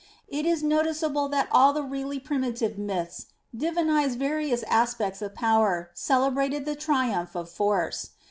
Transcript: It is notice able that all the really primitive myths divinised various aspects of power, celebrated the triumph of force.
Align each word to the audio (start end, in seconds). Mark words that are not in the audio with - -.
It 0.27 0.47
is 0.47 0.63
notice 0.63 1.03
able 1.03 1.27
that 1.29 1.47
all 1.51 1.73
the 1.73 1.83
really 1.83 2.19
primitive 2.19 2.75
myths 2.75 3.27
divinised 3.55 4.15
various 4.17 4.63
aspects 4.63 5.21
of 5.21 5.35
power, 5.35 5.91
celebrated 5.93 6.65
the 6.65 6.75
triumph 6.75 7.35
of 7.35 7.51
force. 7.51 8.09